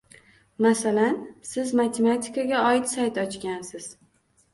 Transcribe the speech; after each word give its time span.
Masalan, 0.65 1.19
Siz 1.49 1.73
matematikaga 1.79 2.63
oid 2.71 2.89
sayt 2.93 3.21
ochgansiz 3.25 3.91